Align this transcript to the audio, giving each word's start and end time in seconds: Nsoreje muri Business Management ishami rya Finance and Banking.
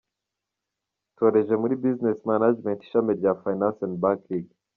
Nsoreje 1.11 1.53
muri 1.61 1.73
Business 1.83 2.17
Management 2.31 2.79
ishami 2.85 3.11
rya 3.19 3.31
Finance 3.43 3.79
and 3.85 3.95
Banking. 4.03 4.45